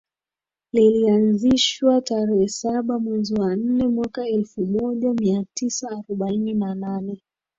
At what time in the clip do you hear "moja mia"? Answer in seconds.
4.65-5.45